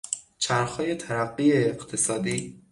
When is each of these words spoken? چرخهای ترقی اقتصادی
چرخهای 0.37 0.95
ترقی 0.95 1.51
اقتصادی 1.53 2.61